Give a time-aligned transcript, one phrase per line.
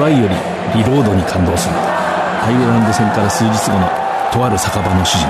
[0.00, 0.34] トライより
[0.78, 1.74] リロードに感動する。
[1.74, 3.86] アイルランド戦から数日後の
[4.32, 5.28] とある酒場の主人。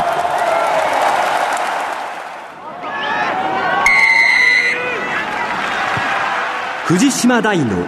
[6.85, 7.85] 藤島大の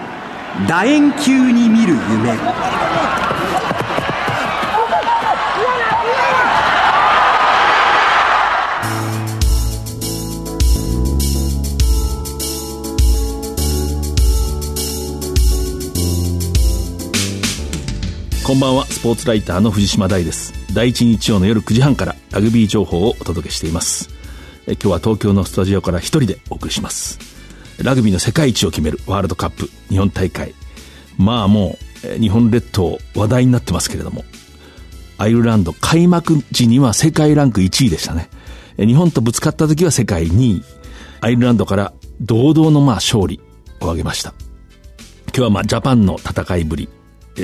[0.67, 2.33] 楕円球に見る夢。
[18.53, 18.85] こんばんは。
[18.85, 20.53] スポーツライターの藤島大です。
[20.75, 24.11] 第一日曜の夜9時半からラグビー情報をお届けしています。
[24.67, 27.19] え今日は東京のスタジオから一人でお送りします。
[27.83, 30.53] ラグビーの世界一を決めるワールドカップ日本大会。
[31.17, 34.23] まあもう日本列島話題になってますけれども。
[35.17, 38.29] アイルランド開幕時には世界ランク1位でしたね。
[38.77, 40.63] 日本とぶつかった時は世界2位。
[41.23, 43.41] アイルランドから堂々のまあ勝利
[43.81, 44.35] を挙げました。
[45.29, 46.91] 今日はまあジャパンの戦いぶり。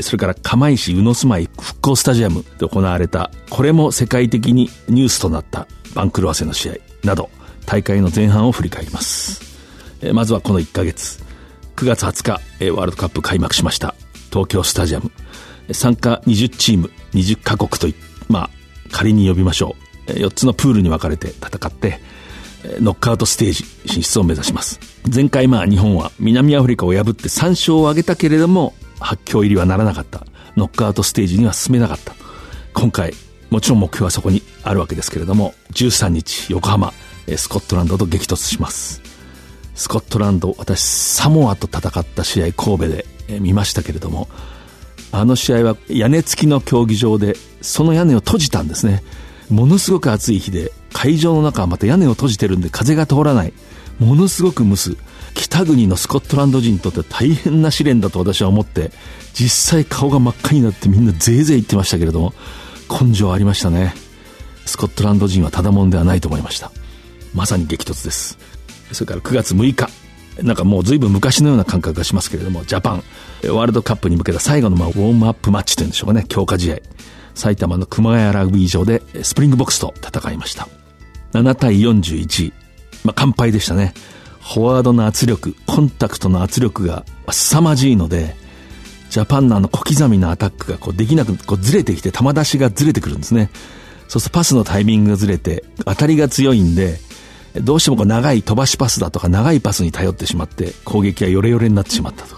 [0.02, 7.30] それから釜石宇野住まい復興スタジアムで行われた、これも世界的にニュースとなった番狂わせの試合など、
[7.66, 9.42] 大会の前半を振り返ります。
[10.12, 11.22] まずはこの1ヶ月、
[11.76, 13.94] 9月20日、ワールドカップ開幕しました。
[14.30, 15.10] 東京スタジアム。
[15.72, 17.88] 参加20チーム、20カ国と
[18.28, 18.50] まあ、
[18.90, 19.76] 仮に呼びましょ
[20.08, 20.12] う。
[20.12, 22.00] 4つのプールに分かれて戦って、
[22.80, 24.80] ノックアウトステージ進出を目指します。
[25.14, 30.26] 前回まあ日本は南アフリカを破って3勝を挙げたけれども、発狂入りはならなかった。
[30.56, 32.14] ノックアウトステージには進めなかった。
[32.74, 33.14] 今回、
[33.50, 36.92] もちろん目標はそこにあるわけですけれども、13日、横浜、
[37.36, 39.02] スコットランドと激突します。
[39.74, 43.06] スコットランド、私、サモアと戦った試合、神戸で
[43.40, 44.28] 見ましたけれども、
[45.12, 49.02] あの試合は屋根付きの競技場で、その屋根を閉じたんですね。
[49.48, 53.52] ものすごく暑い日で、会場の中はまた屋根を閉じてるんで風が通らない。
[53.98, 54.96] ものすごく蒸す。
[55.38, 58.90] 北国のスコットランド人にとって大変な試練だと私は思って、
[59.34, 62.34] 実際顔が真っ赤になってみんなぜいぜい言ってましたけれども、
[62.90, 63.94] 根性ありましたね。
[64.66, 66.72] スコットランド人はただもんではないと思いました。
[67.34, 68.36] まさに激突です。
[68.90, 69.88] それから9月6日。
[70.42, 73.04] なんかもう随分昔のような感覚がしますけれども、ジャパン、
[73.44, 76.78] ワールドカップに向けた最後のまあウォームアップマッチというんでしょうかね、強化試合。
[77.34, 80.68] 埼玉の熊谷ラグビー場でスプリングボックスと戦いました。
[81.32, 82.52] 7対41。
[83.04, 83.94] まあ、完敗でしたね。
[84.48, 88.34] フォワードの圧力、コンタクトの圧力が凄まじいので、
[89.10, 93.50] ジャパンのあの小刻みなアタックがこうできなく、こうずれてきて、球出しがずれてくるんですね。
[94.08, 96.98] そうするとパスのタイミングがずれて、当たりが強いんで、
[97.56, 102.36] どうしてもこう長い飛ばしパスだとか長いパスに頼ってしまって、攻撃がヨレヨレになってしまったと。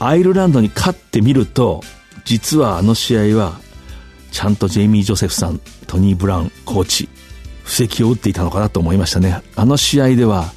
[0.00, 1.82] アイルランドに勝ってみると、
[2.24, 3.60] 実はあの試合は、
[4.32, 7.08] ちゃんとジェイミー・ジョセフさん、トニー・ブラウン、コーチ、
[7.62, 9.40] 布石を打っていたのかなと思いましたね。
[9.54, 10.52] あの試合では、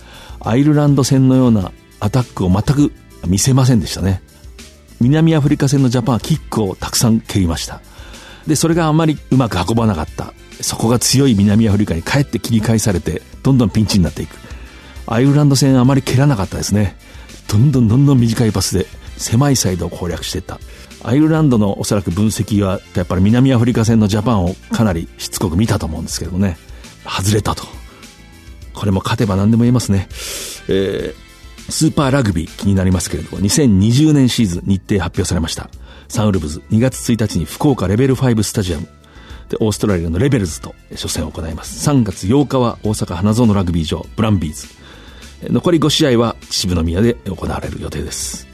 [0.46, 2.94] アイルランド戦のようなアタックを全く
[3.28, 4.22] 見せませんでしたね。
[5.02, 7.82] 南アフリカ戦のジャパンはキックをたくさん蹴りました。
[8.48, 10.34] で、それがあまりうまく運ばなかった。
[10.62, 14.38] そこが強い南アフリカに帰って切り返されて、どんどんピンチになっていく。
[15.08, 16.96] アイルランド戦あまり蹴らなかったですね。
[17.50, 18.86] どんどんどんどん短いパスで
[19.18, 20.60] 狭いサイドを攻略していった。
[21.04, 26.58] アイルランドのおそらく分析は、やっぱり南アフリカ戦のジャパンをかなりしつこく見たと思うんですけどね。
[27.06, 27.85] 外れたと。
[28.76, 30.08] これも勝てば何でも言えますね。
[30.68, 35.70] えー、スーパーラグビー気になりますけれども、2020年シーズン日程発表されました。
[36.08, 38.88] サンウルブズ2月1日に福岡レベル5スタジアム
[39.50, 41.90] でオーストラリアのレベルズと初戦を行います。
[41.90, 44.68] 3月8日は大阪花園ラグビー場ブランビーズ。
[45.52, 48.48] 残り5試合は秩父宮で行われる予定です。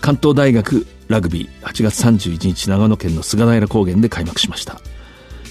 [0.00, 4.80] 関東大学ラグビー8月31日長野県の菅平高原で開幕しました。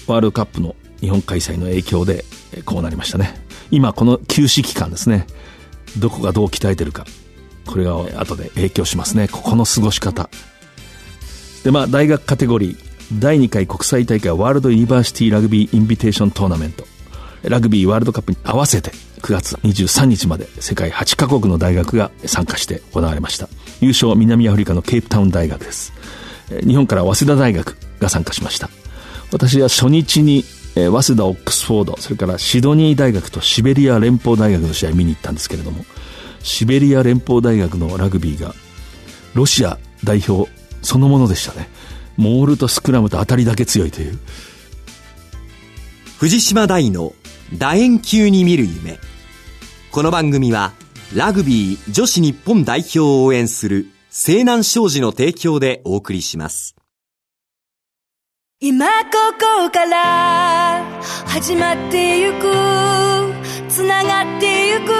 [0.06, 2.24] ワールドカップの日本開催の影響で
[2.64, 3.49] こうなりましたね。
[3.70, 5.26] 今この休止期間ですね。
[5.98, 7.04] どこがどう鍛えてるか。
[7.66, 9.28] これが後で影響しますね。
[9.28, 10.28] ここの過ごし方。
[11.64, 12.76] で、まあ、大学カテゴリー、
[13.18, 16.84] 第2回国際大会ワールドユニバーシティラグビーインビテーショントーナメント。
[17.42, 18.90] ラグビーワールドカップに合わせて
[19.22, 23.48] 9月23日まで世界8カ国の大学が参加して行われました。
[23.80, 25.92] 優勝南アフリカのケープタウン大学です。
[26.66, 28.68] 日本から早稲田大学が参加しました。
[29.32, 30.44] 私は初日に
[30.76, 35.84] えー、早稲田、オックスフォード、それからシドニー大学とシベリア連邦大学の試合見に行ったんですけれども、
[36.42, 38.54] シベリア連邦大学のラグビーが、
[39.34, 40.50] ロシア代表
[40.82, 41.68] そのものでしたね。
[42.16, 44.18] モールとスクラムと当たりだけ強いという。
[46.18, 47.14] 藤島大の
[47.56, 48.98] 楕円球に見る夢。
[49.90, 50.72] この番組は、
[51.14, 56.79] ラグビー女子日本代表を応援する西南商事の提供でお送りします。
[58.62, 58.92] 今こ
[59.40, 60.84] こから
[61.24, 62.44] 始まってゆく
[63.70, 64.92] つながってゆく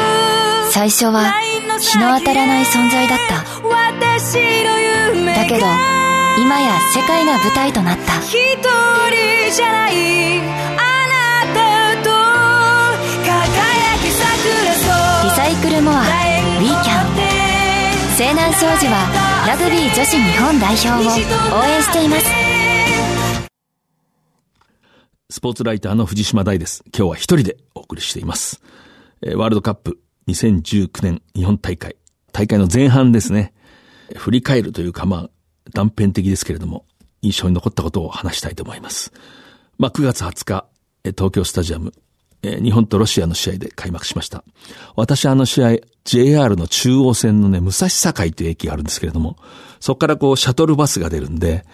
[0.73, 1.31] 最初は
[1.79, 3.45] 日の当たらない存在だった。
[3.45, 3.45] だ
[5.45, 5.67] けど
[6.41, 8.19] 今や世界が舞台となった。
[8.21, 8.65] 一人
[9.55, 12.09] じゃないあなたと
[13.29, 14.73] 輝き桜
[15.23, 17.13] リサイクルモアウィーキャン
[18.17, 22.50] 西南商事はラグビー女子日本代表を応援しています
[25.31, 26.83] スポーツライターの藤島大です。
[26.87, 28.61] 今日は一人でお送りしています。
[29.23, 31.95] えワールドカップ2019年日本大会。
[32.33, 33.55] 大会の前半ですね。
[34.17, 35.31] 振り返るというか、まあ、
[35.73, 36.85] 断片的ですけれども、
[37.23, 39.13] 印象に残ったことを話したいと思います。
[39.79, 40.67] まあ、9月20日、
[41.05, 41.93] 東京スタジアム、
[42.43, 44.43] 日本とロシアの試合で開幕しました。
[44.97, 49.37] 私あの試合、JR の中央線のね、武蔵境という駅があるんですけれども、
[49.79, 51.65] そこからこう、シャトルバスが出るんで、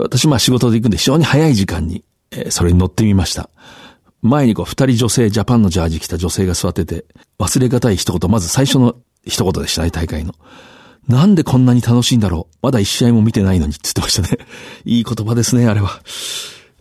[0.00, 2.04] 私まあ仕事で行くんで非常に早い時間に、
[2.36, 3.50] えーそれに乗ってみました。
[4.22, 7.04] 前にこう二人女性、ジャパンのジャージ着た女性が座ってて、
[7.38, 8.96] 忘れがたい一言、まず最初の
[9.26, 10.34] 一言でしたね、大会の。
[11.08, 14.46] なんでこんなに楽しいんだろうまだ一試合も見てないのにって言ってましたね。
[14.86, 16.00] いい言葉ですね、あれは。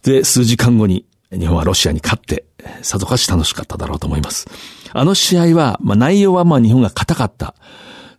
[0.03, 2.45] で、数時間後に日本はロシアに勝って、
[2.81, 4.47] さぞかし楽しかっただろうと思います。
[4.93, 7.55] あの試合は、まあ内容はまあ日本が硬かった。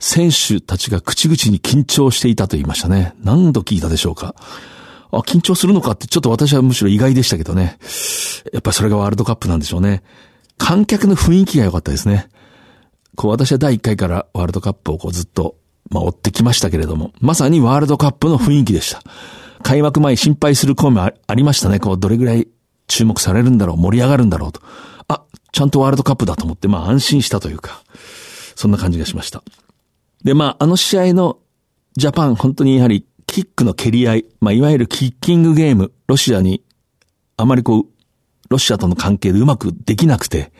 [0.00, 3.14] 選手たちが口々に緊張していたと言いましたね。
[3.22, 4.34] 何度聞いたでしょうか。
[5.18, 7.78] あ、緊張するのかってちょっと私はむしろ意外でしたけどね。
[8.52, 10.02] やっぱりそれがワールドカップなんでしょうね。
[10.58, 12.28] 観客の雰囲気が良かったですね。
[13.16, 15.56] こう私は第1回からワールドカップをこうずっと、
[15.90, 19.02] まあ追ってきましたけれども、まさにワールドカップの雰囲気でした。
[19.62, 21.80] 開幕前心配する声もありましたね。
[21.80, 22.48] こうどれぐらい
[22.86, 24.60] 注目されるんだろう、盛り上がるんだろうと。
[25.08, 25.22] あ、
[25.52, 27.82] ちゃんとワールドカップだと思って、まあ安心したというか、
[28.54, 29.42] そんな感じがしました。
[30.22, 31.38] で、まあ、あの試合の
[31.96, 36.62] ジャパン、本当にやはりキックの蹴り合い、まあ、いわゆるキッキングゲーム、ロシアに、
[37.36, 37.86] あまりこう、
[38.48, 40.52] ロシアとの関係でうまくできなくて、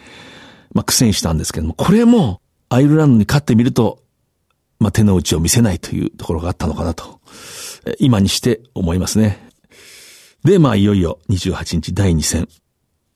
[0.73, 2.41] まあ、苦戦したんですけども、これも、
[2.71, 4.03] アイルランドに勝ってみると、
[4.81, 7.21] まあ、手の内を見せないというところがあったのかなと、
[8.01, 9.39] 今にして思いますね。
[10.43, 12.49] で、まあ、いよいよ28日第2戦、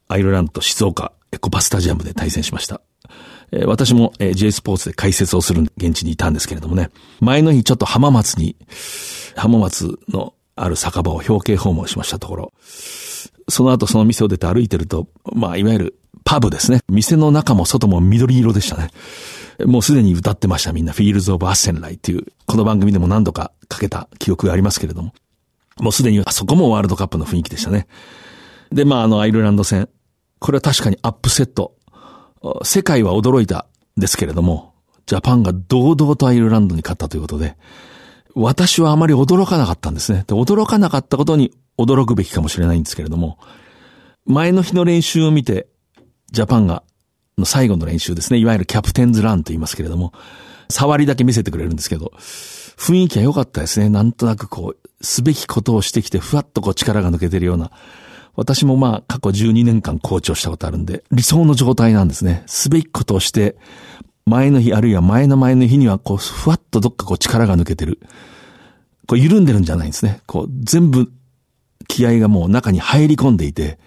[0.06, 2.80] アイルランドと静岡エコパスタジアムで対戦しました。
[3.52, 6.90] え私も、え J スポーツで解説をする現地にいたんですけれどもね、
[7.20, 8.56] 前の日ちょっと浜松に、
[9.36, 12.52] 浜松のある酒場を表敬訪問しましたところ、
[13.48, 16.80] その後その店を出て歩いてると、まあ、いわゆるパブですね。
[16.88, 18.90] 店の中も外も緑色でしたね。
[19.64, 25.14] もうすでに歌ってましたみんな、 Fields of Athenry っていう、この番組でも何度かかけた記憶がありますけれども、
[25.80, 27.86] もうすでにあそこもワールドカップの雰囲気でしたね。
[28.70, 29.88] で、まあ、あの、アイルランド戦。
[30.38, 31.74] これは確かにアップセット。
[32.62, 34.74] 世界は驚いたですけれども、
[35.06, 37.56] ジャパンが堂々とアイルランドに勝ったということで、
[38.34, 40.24] 私はあまり驚かなかったんですね。
[40.26, 43.38] で驚かなかったことに驚くべきかもしれないんですけれども、
[44.26, 45.68] 前の日の練習を見て、
[46.30, 46.82] ジャパンが、
[47.38, 48.38] の最後の練習ですね。
[48.38, 50.12] いわゆるキャプテンズランと言いますけれども、
[50.68, 52.12] 触りだけ見せてくれるんですけど、
[52.76, 53.88] 雰囲気は良かったですね。
[53.88, 57.70] なんとなくこう、すべきことをしてきて、ふわっとこう力が抜けてるような。
[58.38, 62.44] 私もまあ過去12年間コーチをしたことあるんで、理想の状態なんですね。
[62.46, 63.56] すべきことをして、
[64.26, 67.98] 前の日あるいは前の前の日にはこう、ふわっとどっかこう力が抜けてる。
[69.08, 70.20] こう緩んでるんじゃないんですね。
[70.26, 71.10] こう、全部
[71.88, 73.80] 気合がもう中に入り込んでいて、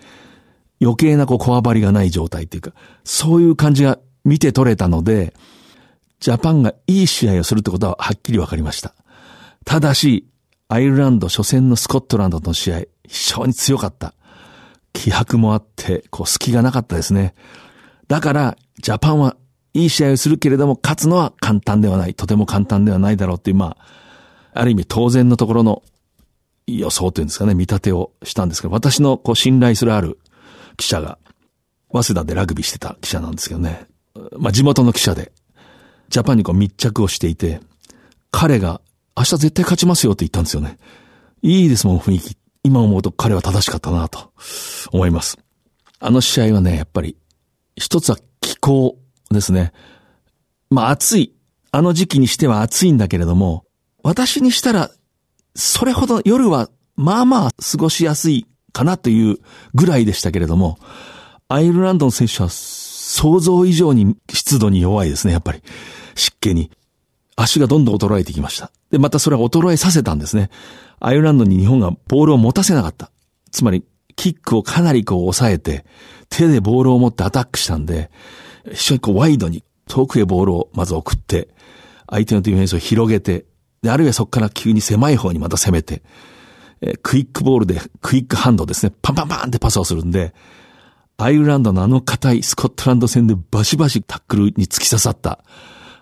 [0.82, 2.74] 余計なこう、こわばりがない状態っていうか、
[3.06, 5.34] そういう感じが見て取れたので、
[6.20, 8.94] ジャパンがいい試合をするってことははっきりわかりました。
[9.64, 10.28] ただし、
[10.68, 14.14] アイルランド初戦のスコットランドとの試合、非常に強かった。
[14.94, 17.34] 気迫もあって、こう、隙がなかったですね。
[18.08, 19.36] だから、ジャパンは
[19.74, 22.14] いい試合をするけれども、勝つのは簡単ではない。
[22.14, 23.88] とても簡単ではないだろうっていう、まあ、
[24.54, 25.84] ある意味当然のところの
[26.68, 30.20] 予想というんですかね、見立てをしたんですけど、私のこう信頼するある
[30.78, 31.18] 記者が、
[31.92, 33.86] 早稲田でラグビーしてた記者なんですけどね、
[34.38, 35.32] まあ地元の記者で、
[36.10, 37.62] ジャパンにこう密着をしていて、
[38.32, 38.82] 彼が
[39.18, 40.78] 明日絶対勝ちますよって言ったんですよね。
[41.42, 42.38] いいですもん、雰囲気。
[42.64, 44.32] 今思うと彼は正しかったなと
[44.92, 45.38] 思います。
[46.00, 47.18] あの試合はね、やっぱり、
[47.76, 48.98] 一つは気候
[49.30, 49.72] ですね。
[50.70, 51.36] まあ暑い。
[51.72, 53.66] あの時期にしては暑いんだけれども、
[54.04, 54.92] 私にしたら、
[55.56, 59.38] それほど夜は、まあまあ過ごしやすいかなという
[59.74, 60.78] ぐらいでしたけれども、
[61.48, 65.62] アイルランドの選手は想像以上に湿度に弱いですね、やっぱり。
[66.16, 66.72] 湿気に。
[67.36, 68.72] 足がどんどん衰えてきました。
[68.92, 70.50] で、またそれは衰えさせたんですね。
[71.00, 73.12] アイルランドに日本がボールを持たせなかった。
[73.52, 73.84] つまり、
[74.16, 75.86] キックをかなりこう抑えて、
[76.30, 78.12] 手でボールを持ってアタックしたんで、
[78.74, 81.50] 非常にこうワイドに遠くへボールをまず送って、
[82.10, 83.46] 相手のディフェンスを広げて、
[83.82, 86.04] で、あるいはそこから急に狭い方にまた攻めて、
[86.82, 90.34] えクイックボールで、クイックハンドですね、パンパンパンってパスをするんで、
[91.18, 95.44] アイルランドのあの硬いスコットランド戦でバシバシタックルに突き刺さった、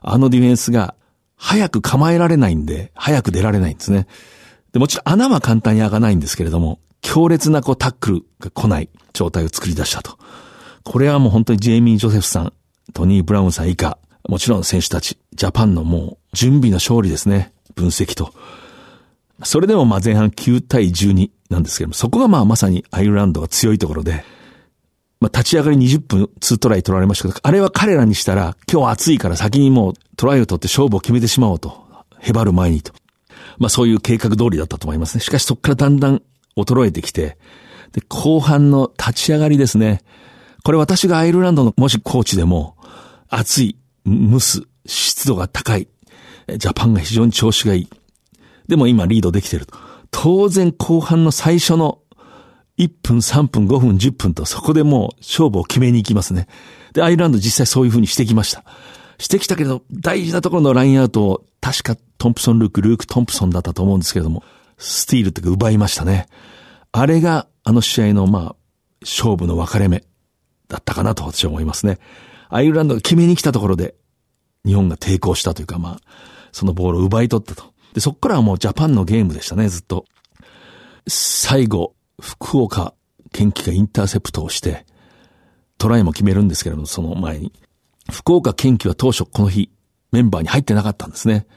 [0.01, 0.95] あのディフェンスが、
[1.39, 4.07] 早く構えられないんで、早く出られないんですね。
[4.73, 10.19] で、もちろん穴は簡単に開かないんですけれども、強烈なこうタックルが来ない状態を作り出したと。
[10.83, 12.53] これはもう本当にジェイミー・ジョセフさん、
[12.93, 17.53] トニー・ブラウンさん以下、もちろん選手たち、ジャパンのもう準備の勝利ですね。
[17.73, 18.33] 分析と。
[19.43, 24.25] それでもまあ前半9対12なんですけども、そこがまあまさにアイルランドが強いところで、
[25.19, 31.87] まあ立ち上がり20分2トライ取られましたけど、あれは彼らにしたら今日暑いから先にもうトライを取って勝負を決めてしまおうと。
[32.19, 32.93] へばる前にと。
[33.57, 35.21] まあそういう計画通りだったと思いますね。
[35.21, 36.21] しかしそこからだんだん
[36.57, 37.37] 衰えてきて、
[37.91, 40.01] で、後半の立ち上がりですね。
[40.63, 42.75] これ私がアイルランドのもしコーチでも、
[43.29, 45.87] 暑い、蒸す、湿度が高い。
[46.57, 47.89] ジャパンが非常に調子がいい。
[48.67, 49.77] でも今リードできてると。
[50.11, 51.99] 当然後半の最初の
[52.79, 56.47] 1分、3分、5分、10分とそこでもう勝負を決めに行きますね。
[56.93, 58.63] で、アイルランド実際そういう風にしてきました。
[59.19, 64.43] してきたけど、大事なところのラインアウトを、確かトンプソン・ルーク、ルーク・トンプソンだったと思うんですけれども、
[64.77, 66.27] スティールってか奪いましたね。
[66.93, 68.55] あれが、あの試合の、まあ、
[69.01, 70.03] 勝負の分かれ目
[70.69, 71.99] だったかなと私は思いますね。
[72.47, 73.95] アイルランドが決めに来たところで、
[74.65, 76.01] 日本が抵抗したというか、まあ、
[76.53, 77.73] そのボールを奪い取ったと。
[77.93, 80.05] で、そこからはもうジャパンのゲームでしたね、ずっと。
[81.07, 82.93] 最後、福岡
[83.31, 84.85] 健貴がインターセプトをして、
[85.77, 87.53] トライも決めるんですけれども、その前に。
[88.11, 89.71] 福岡健貴は当初この日、
[90.11, 91.47] メンバーに入ってなかったんですね。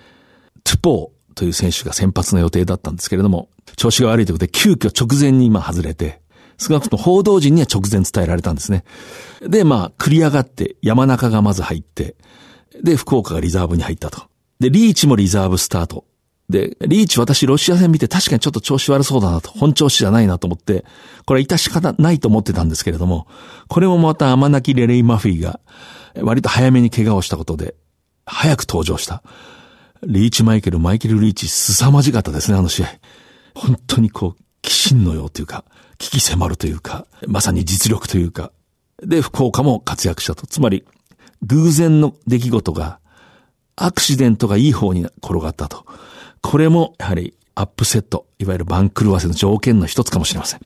[0.65, 6.21] トゥポーという選手が先発の予定だったんですけれども、調子が悪いということで、急遽直前に今外れて、
[6.59, 8.85] 少なくとも報道陣には直前伝えられたんですね。
[9.41, 12.15] で、まあ、繰り上がって山中がまず入って、
[12.83, 14.23] で、福岡がリザーブに入ったと。
[14.61, 16.05] で、リーチもリザーブスタート。
[16.49, 20.85] で、リーチ私ロシア戦見て確かにちょっと調子悪そうだなと、本調子じゃないなと思って、
[21.25, 23.27] これは致し方ないと思ってたんですけれども、
[23.69, 25.61] これもまた甘泣きレレイ・マフィーが、
[26.21, 27.75] 割と早めに怪我をしたことで、
[28.27, 29.23] 早く登場した。
[30.05, 32.89] リーチマイケル、マイケル・リーチ、凄まじかったですね、あの試合。
[33.55, 34.37] 本当にこう、鬼
[34.91, 35.65] 神のようというか、
[35.99, 38.53] 危機迫るというか、まさに実力というか、
[39.03, 40.47] で、福岡も活躍したと。
[40.47, 40.85] つまり、
[41.43, 42.99] 偶然の出来事が、
[43.77, 45.87] アクシデントがいい方に転がったと。
[46.43, 50.61] これも、やはり、アップセット、いわゆる番狂わせの条件の一つかもしれません。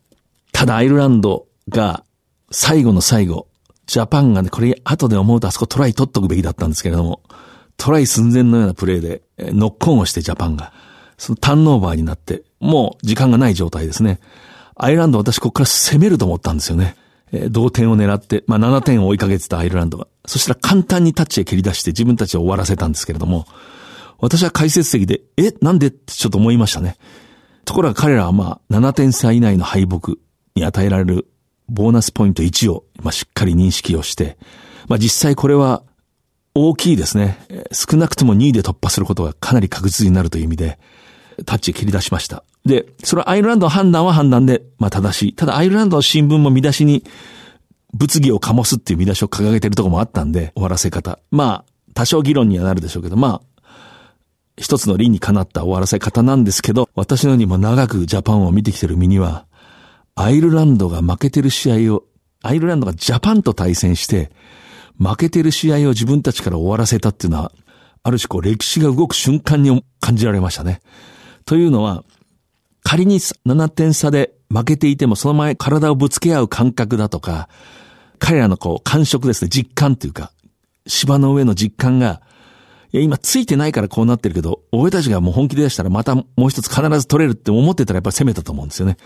[0.52, 2.04] ただ、アイルランドが、
[2.50, 3.46] 最後の最後、
[3.86, 7.20] ジャパンがね、これ後で思うとあそこトライ取っとくべきだったんですけれども、
[7.76, 10.72] トライ寸前のようなプレーで、ノックオンをしてジャパンが、
[11.18, 14.18] そのターンオーバーになって、もう時間がない状態ですね。
[14.74, 16.96] アイルランド私ここから攻めると思ったんですよね。
[17.32, 20.06] え、同点を狙って、まあ7点を追いかけてたアイルランドが。
[20.26, 23.46] そしたら簡単にタッチへ蹴り出して自分たちを終わらせたんですけれども、
[24.18, 26.96] 私は解説席で、え、なんでってちょっと思いましたね。
[27.64, 30.12] ところが彼らはまあ7点差以内の敗北
[30.54, 31.28] に与えられる
[31.68, 34.38] ボーナスポイント1を、まあ、しっかり認識をして、
[34.88, 35.82] まあ実際これは
[36.54, 37.38] 大きいですね。
[37.72, 40.78] 少なくとも2位で突破することがかなり確実になるという意味で、
[41.44, 42.44] タッチ切り出しました。
[42.64, 45.32] で、それはアイルランドの判断は判断で、まあ正しい。
[45.34, 47.04] ただアイルランドの新聞も見出しに、
[47.92, 51.18] 物議を醸すっていう見出しを掲げてるところもあったんで、終わらせ方。
[51.30, 53.55] まあ、多少議論にはなるでしょうけど、まあ、
[54.58, 59.46] 一つの理にかなった終わらせ方なんですけど、私のようにも長くジャパンを見てきてる身には、
[60.14, 62.04] アイルランドが負けてる試合を、
[62.42, 64.30] アイルランドがジャパンと対戦して、
[64.98, 67.52] 負けてる試合を自分たちから終わらせたっていうのは、
[68.02, 70.80] ある種こう歴史が動く瞬間に感じられましたね。
[71.44, 72.04] というのは、
[72.82, 77.48] 仮に7点差で負けていてもその前体をぶつけ合う感覚だとか、
[78.18, 80.32] 彼らのこう感触ですね、実感というか、
[80.86, 82.22] 芝の上の実感が、
[82.96, 88.96] いや、今ついてないからこうなってるけど、俺たちがもう本気で出したらまたもう一つ必ず取れるって思ってたらやっぱ攻めたと思うんですよね。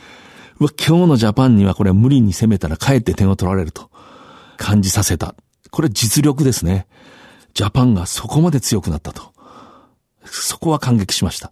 [0.61, 3.91] うわ、今日のジャパンにはこれは無理に攻めたら帰って点を取られると
[4.59, 5.35] 感じさせた。
[5.73, 6.87] これ実力ですね。
[7.53, 9.33] ジャパンがそこまで強くなったと。
[10.25, 11.51] そこは感激しました。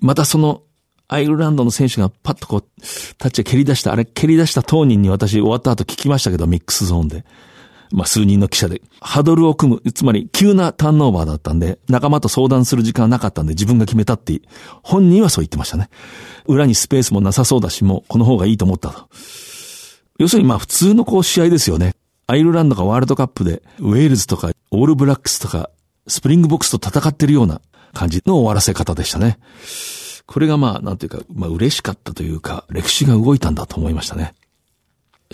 [0.00, 0.62] またその、
[1.06, 2.64] アイルランドの選手がパッとこう、
[3.18, 7.24] タッチを蹴り出した、あれ蹴り出した当人に私終わった後聞きましたけど、ミックスゾーンで。
[7.94, 14.42] まあ、数人の記者で、ハドルを組む、つまり急なターンオーバーだったんで、仲間と相談する時間はなかったんで自分が決めたって、
[14.82, 15.88] 本人はそう言ってましたね。
[16.46, 19.08] 裏にスペースもなさそうだし、もうこの方がいいと思ったと。
[20.18, 21.94] 要するにまあ普通のこう試合ですよね。
[22.26, 25.70] アイルランドがワールドカップで、ウェールズとか、オールブラックスとか、
[26.08, 27.60] スプリングボックスと戦ってるような
[27.92, 29.38] 感じの終わらせ方でしたね。
[30.26, 34.34] これがまあ、なんていうか、まあ嬉しかったというか、歴史が動いたんだと思いましたね。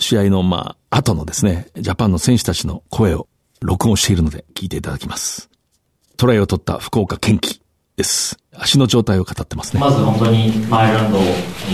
[0.01, 3.27] 試合のまあ、後のですね、ジャパンの選手たちの声を
[3.61, 5.49] 録音しているので聞いていただきます。
[6.17, 7.61] トライを取った福岡健貴
[7.95, 8.37] です。
[8.53, 9.79] 足の状態を語ってますね。
[9.79, 11.25] まず本当にアイルランドに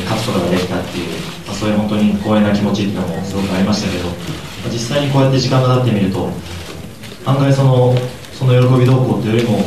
[0.04, 1.10] 勝つことができたっていう、
[1.48, 4.10] まあ、そういう本当に光栄な気持ちっていうのもすごくありましたけど、
[4.72, 6.30] 実際にこうやって時間が経ってみると
[7.26, 7.96] 案外その
[8.34, 9.60] その喜び動向というよりも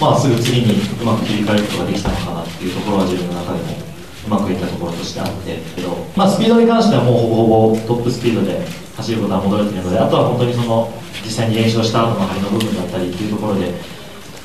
[0.00, 3.89] まあ、すぐ次にうまく切り替えることができたのかなっていうところは自分の中でも
[4.26, 8.60] うまくいったところとしてあってけど、まあ、スピードに関してはもうほぼほぼトップスピードで
[8.96, 10.92] 走ることは戻れているのであとは本当にその
[11.24, 13.72] 実際に練習をした後の張りの部分だったりっていうところで、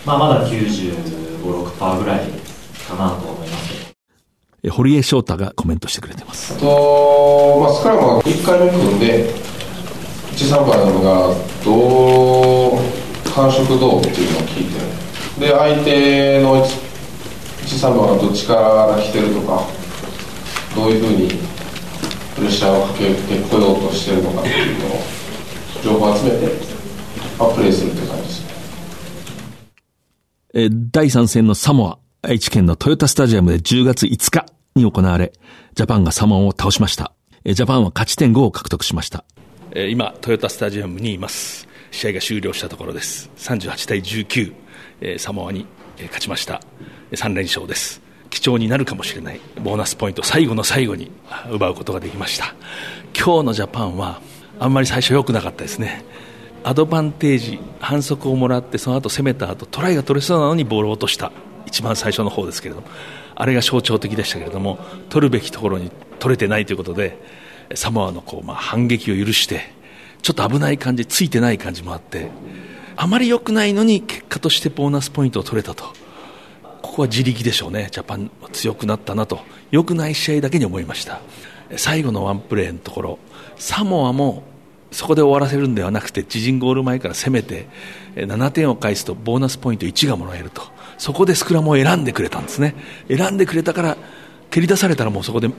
[0.05, 0.93] まあ、まだ95、
[1.43, 2.19] 6%ぐらい
[2.87, 3.95] かなと思います。
[4.63, 6.55] え堀江翔太がコメントしてくれてます。
[6.55, 9.29] あと、まあ、スクラムは1回目組んで、
[10.31, 12.79] 1、3番がどう、
[13.31, 16.65] 感触どうっていうのを聞いて、で、相手の
[17.65, 19.67] 1、3番がどっちから来てるとか、
[20.75, 21.27] どういうふうに
[22.35, 24.99] プレッシャーをかけてこようとしてるのかっていうのを、
[25.83, 26.47] 情報を集めて、
[27.39, 28.45] まあ、プレーするって感じですね。
[30.53, 34.45] えー第3戦のサモア、愛知県のトヨタスタジアムで10月5日
[34.75, 35.33] に行われ、
[35.73, 37.13] ジャパンがサモアを倒しました。
[37.43, 39.25] えージャパンは勝ち点5を獲得しました。
[39.71, 41.67] えー今、トヨタスタジアムにいます。
[41.91, 43.29] 試合が終了したところです。
[43.37, 44.53] 38対19、
[45.01, 45.65] えーサモアに、
[45.97, 46.61] えー勝ちました。
[47.11, 48.01] 3連勝です。
[48.29, 49.39] 貴重になるかもしれない。
[49.61, 51.11] ボーナスポイント最後の最後に
[51.51, 52.53] 奪うことができました。
[53.17, 54.21] 今日のジャパンは
[54.59, 56.03] あんまり最初良くなかったですね。
[56.63, 61.31] アドバンテージ反則をもらってその後攻めた後トライが取れそうなのにボールを落とした。
[61.65, 62.87] 一番最初の方ですけれども。
[63.35, 67.19] あれが象徴的でしたけれども取るべきところに取れてないということで
[67.75, 69.61] サモアのこう、まあ、反撃を許して
[70.21, 72.31] ちょっと危ない感じついてない感じもあって
[72.95, 76.04] あまり良くないのに結果としてボーナスポイントを取れたと。
[76.85, 77.89] ここは自力でしょうね。
[77.91, 79.39] ジャパン強くなったなと。
[79.71, 81.19] 良くない試合だけに思いました。
[81.77, 83.19] 最後のワンプレーのところ。
[83.57, 84.43] サモアも
[84.91, 87.67] そこで終わらせるんではなくて自陣ゴール前から攻めて
[88.15, 90.61] 7点を返すとボーナスポイント1がもらえると。
[90.99, 92.75] そこでスクラムを選んでくれたんですね。
[93.09, 93.97] 選んでくれたから
[94.51, 95.49] 蹴り出されたらもうそこで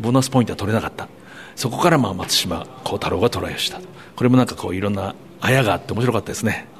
[0.00, 1.08] ボーナスポイントは取れなかった。
[1.56, 3.80] そこからまあ松島幸太郎がトライをした。
[4.16, 6.73] これもなんかこういろんなあやがあって面白かったですね。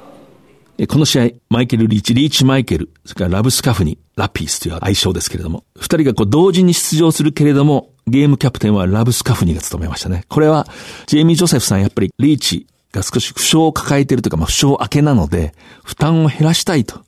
[0.87, 10.25] この試合、マイケル・リーチ、リーチ・マイケル、それからラブスカフニ、ラピースという愛称ですけれども、二人がこう同時に出場するけれども、ゲームキャプテンはラブスカフニが務めましたね。
[10.27, 10.67] これは、
[11.07, 17.01] ジェイミー・ジョセフさんやっぱりリーチが少し負傷を抱えているというか、まあ負傷明けなので、負担を減らしたいと、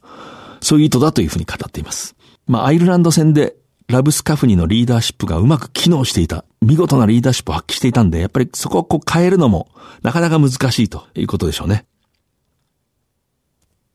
[0.62, 2.16] そういう意図だというふうに語っています。
[2.48, 3.56] まあ、アイルランド戦で、
[3.90, 6.44] ラブスカフニのリーダーシップがうまく機能していた。
[6.62, 9.70] 見事なリーダーシップを発揮していたんで、やっぱりそこをこう変えるのも、
[10.04, 11.86] なかなか難しいということでしょうね。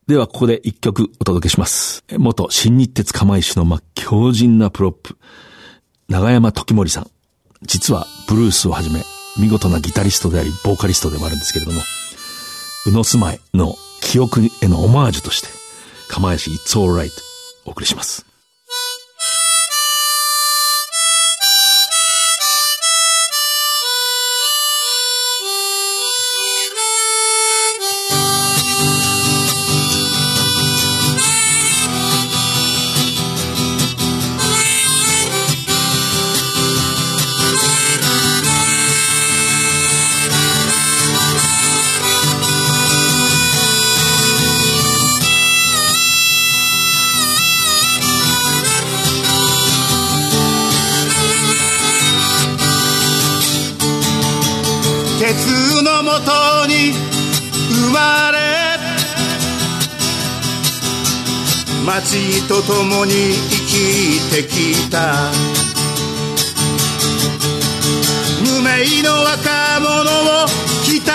[0.08, 2.02] では、ここで一曲お届けします。
[2.18, 5.16] 元新日鉄釜石の、ま、強靭なプロップ、
[6.08, 7.10] 長山時森さん。
[7.62, 9.04] 実は、ブルースをはじめ、
[9.38, 11.80] 見事なギタリストであり、ボーカリストでもあるんですけれども、
[12.86, 15.46] 宇野住まいの記憶へのオマージュとして、
[16.08, 17.12] 釜石 It's Alright
[17.64, 18.32] お送りします。
[62.04, 63.12] 町と共に
[63.48, 65.30] 生きてきた。
[68.42, 70.48] 無名の若者を
[70.84, 71.06] 鍛え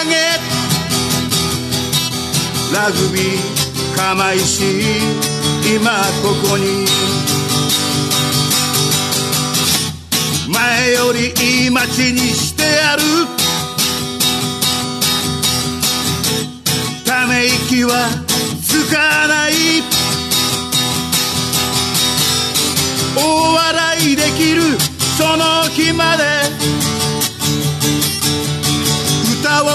[0.00, 0.14] 上げ。
[2.74, 3.32] ラグビー
[3.94, 4.64] 釜石
[5.76, 6.86] 今ここに。
[10.48, 11.34] 前より
[11.64, 13.02] いい街にしてやる。
[17.04, 18.08] ため息は
[18.66, 19.93] つかない。
[23.16, 23.20] 大
[23.54, 24.62] 笑いできる
[25.16, 26.24] その日まで。
[29.40, 29.66] 歌を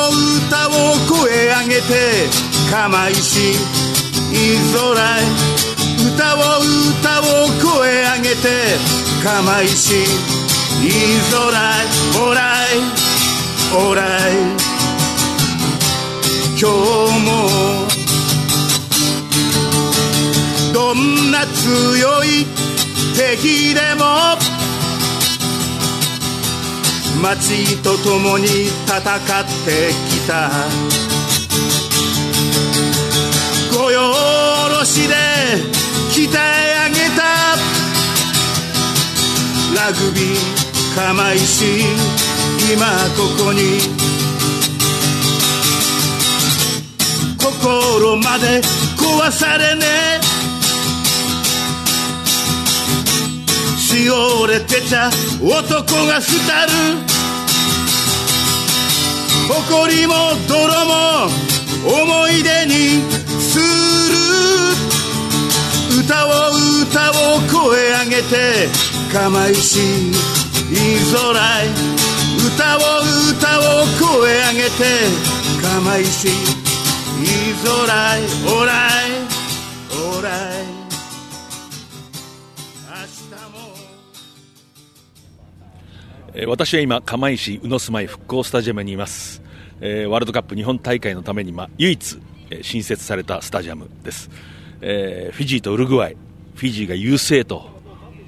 [0.47, 0.71] 歌を
[1.07, 2.27] 声上げて
[2.71, 4.79] 釜石いい空
[5.17, 5.23] へ。
[6.13, 7.23] 歌を歌を
[7.61, 8.77] 声上げて
[9.23, 10.03] 釜石いい
[11.31, 12.09] 空へ。
[12.19, 12.39] オーラ
[12.73, 12.99] イ
[13.71, 14.69] オーライ
[16.59, 16.73] 今日
[17.23, 17.29] も
[20.73, 22.45] どんな強い
[23.19, 24.37] 敵でも
[27.21, 28.47] 町と共に
[28.87, 29.03] 戦っ
[29.65, 30.49] てきた。
[33.77, 34.13] ごよ
[34.69, 35.15] ろしで
[36.13, 37.21] 鍛え上げた。
[39.75, 40.33] ラグビー
[40.95, 41.83] 釜石
[42.71, 43.59] 今ここに。
[47.37, 48.61] 心まで
[48.95, 49.85] 壊されね
[50.35, 50.38] え。
[53.89, 55.09] しおれてた
[55.41, 56.69] 男が二人。
[59.49, 60.13] 誇りも
[60.47, 61.25] 泥も
[62.03, 63.01] 思い出に
[63.41, 63.65] する。
[66.03, 66.29] 歌を
[66.83, 67.13] 歌を
[67.51, 68.69] 声上げて
[69.11, 70.13] 釜石いい
[71.11, 71.67] 空へ
[72.45, 72.79] 歌を
[73.31, 73.61] 歌を
[73.97, 74.85] 声上げて
[75.63, 76.33] 釜石いい
[77.63, 78.71] 空へオーラ
[79.07, 79.11] イ
[79.89, 80.48] オーライ
[86.47, 89.41] 私は今、釜石宇野住まい復興スタジアムにいます。
[89.81, 92.19] えーワールドカップ日本大会のために、ま、唯一、
[92.51, 94.29] えー新設されたスタジアムです。
[94.81, 96.17] えーフィジーとウルグアイ、
[96.55, 97.69] フィジーが優勢と、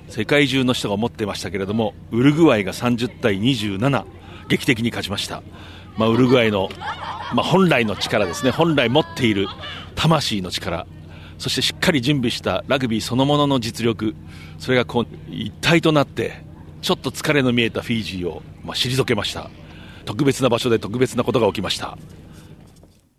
[0.09, 4.05] 世界中の人が思ってましたけれども、ウルグアイが30対27、
[4.47, 5.43] 劇的に勝ちました。
[5.95, 6.69] まあ、ウルグアイの、
[7.33, 9.47] まあ、本来の力ですね、本来持っている
[9.95, 10.87] 魂の力、
[11.37, 14.15] そしてしっかり準備したラグビーそのものの実力、
[14.57, 16.49] それがこう一体となって、
[16.81, 19.49] ちょっと疲れの見えたフィージーを、まあ、退けました。
[20.05, 21.97] 特別な場所で特別なことが起きました。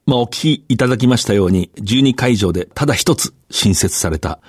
[0.05, 4.41] まあ、お聞きいただきましたように、12会場でただ一つ新設された、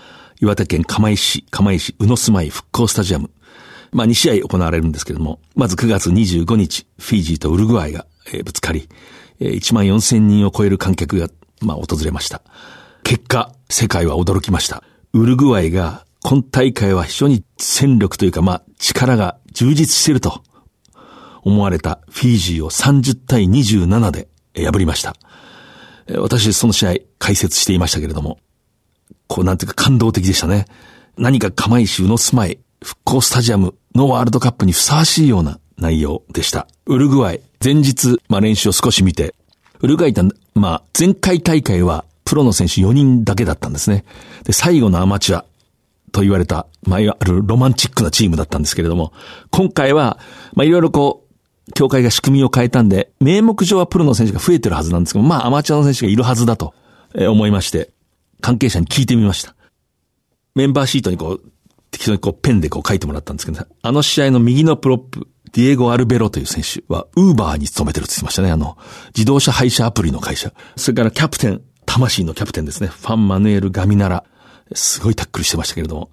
[0.42, 3.30] 岩手県釜石市、釜石宇野住まい復興スタジアム。
[3.92, 8.90] まあ、2試合行われるんですけれども、まず9月25日、フィージーとウルグアイが、えーぶつかり、
[9.40, 11.28] えー1万4000人を超える観客が、
[11.62, 12.42] まあ、訪れました。
[13.04, 14.84] 結果、世界は驚きました。
[15.14, 20.44] ウルグアイが、今大会は非常に戦力というか、まあ、力が充実していると
[21.42, 25.16] 思われたフィジーを30対27で破りました。
[26.20, 28.40] 私、その試合解説していましたけれども、
[29.28, 30.66] こうなんていうか感動的でしたね。
[31.18, 36.68] 何か釜石宇野住まい復興スタジアムのワールドカップにふさわしいような内容でした。
[36.86, 39.34] ウルグアイ、前日、まあ練習を少し見て、
[39.80, 40.22] ウルグアイって、
[40.56, 44.04] まあ前回大会はプロの選手4人だけだったんですね。
[44.44, 45.46] で、最後のアマチュア、
[46.14, 49.12] と言われた、まあ、いわゆるロマンチックなチームだったんですけれども、
[49.52, 50.20] 今回は、
[50.54, 51.26] まあ、いろいろこ
[51.68, 56.74] う、協会が仕組みを変えたんで、名目上はプロの選手が増えてるはずなんですけど、まあ、アマチュアの選手がいるはずだと、
[57.16, 57.90] え思いまして、
[58.42, 59.56] 関係者に聞いてみました。
[60.56, 61.52] メンバーシートにこう、
[61.90, 68.52] 適当にこう、ペンでこう書いてもらったんですけど、ねあの試合の右のプロップ、ディエゴ・アルベロという選手は、ウーバーに勤めてるって言ってましたね。
[68.52, 68.78] あの、
[69.16, 70.54] 自動車配車アプリの会社。
[70.76, 72.88] それからキャプテン、魂のキャプテンですね。
[72.88, 74.24] ファン・マヌエル・ガミナラ。
[74.74, 76.10] すごいタックルしてましたけれども。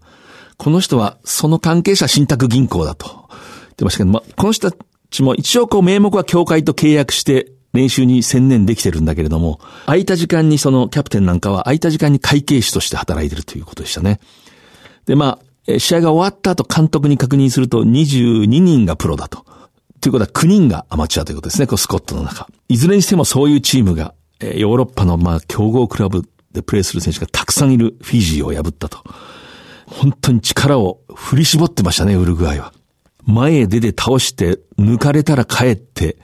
[0.56, 4.76] この人は、その関係者信託銀行だと言ってましたけど、まあ、この人た
[5.10, 14.20] ちも一応こう名目は協会と契約して練習に専念できてるんだけれども、空いた時間にそのキャプテンなんかは空いた時間に会計士として働いてるということでしたね。
[15.06, 19.44] で、まあ、試合が終わった後監督に確認すると22人がプロだと。
[20.00, 22.48] ということは9人がアマチュアということですね、こうスコットの中。
[22.68, 29.02] いずれにしてもそういうチームが、えヨーロッパのまあ強豪クラブでプレーする選手がたくさんいるフィジーを破ったと。
[29.86, 32.72] 本当に力を振り絞ってましたね、ウルグアイは。
[33.24, 36.16] 前へ出て倒して、抜かれたら帰って、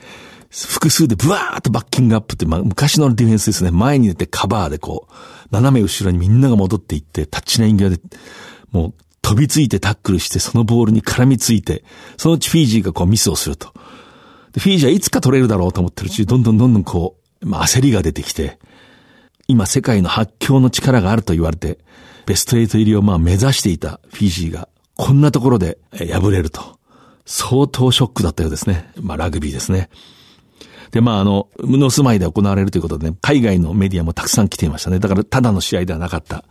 [0.50, 3.70] 複数でブワーッとバッキングアップって、まあ、昔のディフェンスですね。
[3.70, 5.14] 前に出てカバーでこう、
[5.50, 8.00] 斜め後ろにみんなが戻っていって、タッチライン際で、
[8.70, 11.84] もう飛びついてタックルして、そのボールに絡みついて、
[12.16, 13.72] そのうちフィージーがこうミスをすると。
[14.52, 18.58] でフィージーはいつか取れるだろうと思ってるうち、どんどんどんどんこう、まあ、焦りが出てきて、
[19.48, 21.78] 今世界の発狂の力があると言われて、
[22.26, 26.76] ベスト8入りをまあ目指していたフィジーが、こんなところで敗れると。
[27.24, 28.90] 相当ショックだったようですね。
[29.00, 29.90] まあラグビーですね。
[30.90, 34.98] で、まああの、無の住まいで行われるということでね、海外のメディアもたくさん来ていましたね。
[34.98, 36.44] だからただの試合ではなかった。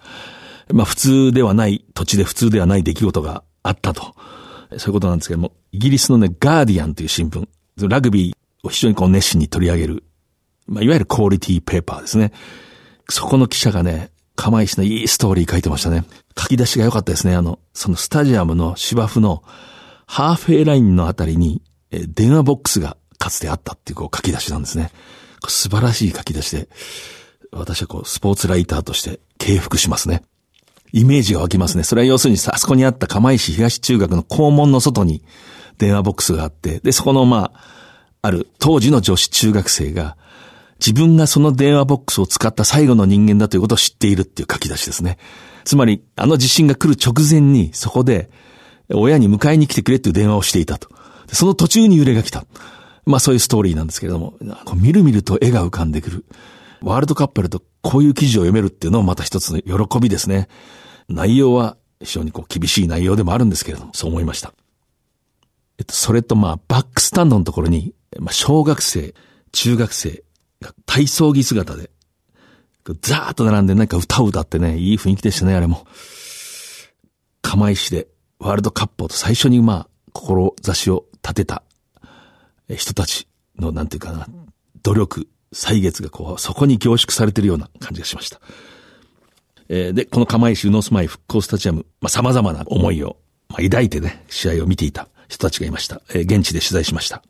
[0.72, 4.16] まあ普通ではない、土地で普通ではない出来事があったと。
[4.78, 7.48] そういうことなんですけども、イギリスのね、ガーディアンという新聞、
[7.88, 10.04] ラグビーを非常にこう熱心に取り上げる、
[10.68, 12.32] まあいわゆるクオリティペーパーですね。
[13.10, 16.04] そこの記者がね、釜石のいいストーリー書いてましたね。
[16.38, 17.36] 書き出しが良かったですね。
[17.36, 19.44] あの、そのスタジアムの芝生の
[20.06, 24.92] ハーフウェイラインのあたりに、え電話ボックスがかつてあったっていうこう書き出しなんですね。
[25.48, 26.68] 素晴らしい書き出しで、
[27.52, 30.24] 私はこうスポーツライターとして敬服しますね。
[30.92, 31.84] イメージが湧きますね。
[31.84, 35.24] それは要するに、あそこにあった釜石東中学の校門の外に
[35.78, 37.62] 電話ボックスがあって、で、そこのまあ、
[38.22, 40.18] ある当時の女子中学生が、
[40.80, 45.18] 自分がその電話ボックスを使った最後の人間だということを知っているっていう書き出しですね。
[45.64, 48.30] つまり、あの地震が来る直前に、そこで、
[48.94, 50.90] 親に迎えに来てくれっていう電話をしていたと。
[51.32, 52.46] その途中に揺れが来た。
[53.06, 54.36] まあそういうストーリーなんですけれども、
[54.66, 56.26] こうみるみると絵が浮かんでくる。
[56.82, 60.48] ワールドカップやるとこういう記事を読めるっていうのもまた一つの喜びですね。
[61.08, 64.54] 内容は非常にこう厳しい内容でもあるんですけれども、そう思いました。
[65.78, 69.14] えっと、それとまあ、バックスタンドのところに、まあ、小学生、
[69.52, 70.24] 中学生
[70.86, 71.90] 体操着姿で、
[73.02, 75.86] ザーッと並んで何か歌を歌ってね、いい雰囲気でしたね、あれも。
[77.42, 78.08] 釜石で
[78.40, 81.64] ワールドカップをと最初にまあ、志を立てた
[82.70, 84.28] 人たちの、なんていうかな、
[84.84, 88.40] 努力、歳月がこう、そこに凝縮されてるような感じがしました。
[89.68, 93.18] えー、で、この釜石宇野住まい復興スタジアム、まあ、様々な思いを、
[93.50, 96.02] まあ、抱いてね、試合を見ていた人たちがいました。
[96.10, 97.24] えー、現地で取材しました。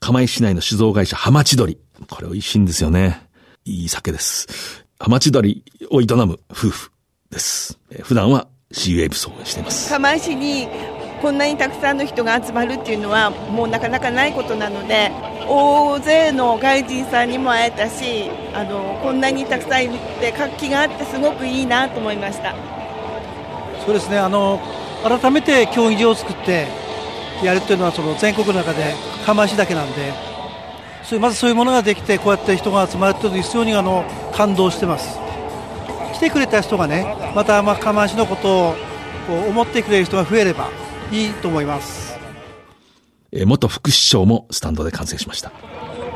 [0.00, 1.78] 釜石市内の酒造会社浜千鳥。
[2.08, 3.26] これ美味しいんですよね。
[3.64, 4.84] いい酒です。
[4.98, 6.90] 浜千鳥を営む夫婦
[7.30, 7.78] です。
[7.90, 9.90] えー、普段は C ウェーブソをしています。
[9.90, 10.68] 釜石に
[11.20, 15.10] こんなにたくさんの人が集まるっていうのはもうなかなかないことなので
[15.46, 22.54] 大勢の外人さんにも会えたしあのこんなにたくさんいて活気があってすごくいいなと思いました
[23.84, 24.60] そうですねあの
[25.02, 26.68] 改めて競技場を作って
[27.44, 28.94] やるというのはその全国の中で
[29.26, 30.29] 釜石だけなんで
[31.04, 35.18] そういうまずそういうものができてこうやって人が集まるというのは非常にあの感動してます
[36.14, 38.74] 来てくれた人がねまたまあ釜石のことを
[39.26, 40.68] こう思ってくれる人が増えれば
[41.12, 42.18] いいと思います。
[43.32, 45.52] え元副市長もスタンドで観戦しました。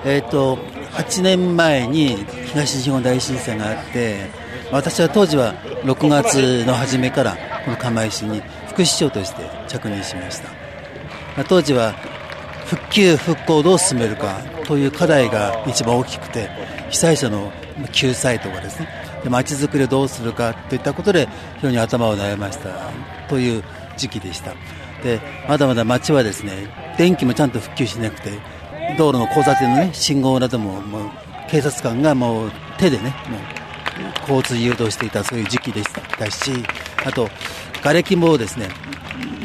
[0.05, 0.57] えっ、と、
[0.93, 4.29] 8年前に東日本大震災があって、
[4.73, 10.41] 私は当時は6月の初めからこの釜石に副市長として着任しまし
[11.37, 11.45] た。
[11.45, 11.93] 当時は
[12.67, 16.49] 復旧・復興をどう進めるかという課題が一番大きくて、
[16.91, 17.53] 被災者の
[17.93, 18.89] 救済とかですね、
[19.29, 22.91] 街づくりをどうするかといったことで非常に頭を悩ました
[23.29, 23.65] という
[23.97, 24.55] 時期でした。
[25.05, 28.31] でまだまだ街はですね電気もちゃんと復旧しなくて
[28.99, 31.11] 道路の交差点の、ね、信号などももう
[31.49, 33.41] 警察官がもう手でねもう
[34.23, 36.53] 交通誘導していたそういう時期でしたし
[37.05, 37.29] あと
[37.83, 38.69] 瓦礫もですね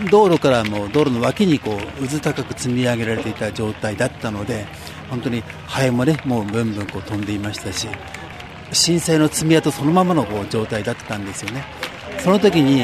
[0.09, 4.65] 道路からも道路の脇にこう渦高く積み上げられていた状態だったので
[5.09, 7.87] 本当にハエもねもうブンブンこう飛んでいましたし
[8.71, 11.63] 震災の爪痕そのままのこう状態だったんですよね。
[12.23, 12.83] その時に